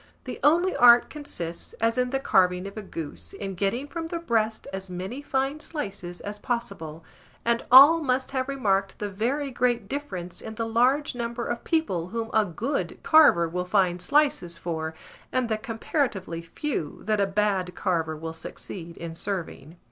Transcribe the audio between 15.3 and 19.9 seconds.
and the comparatively few that a bad carver will succeed in serving.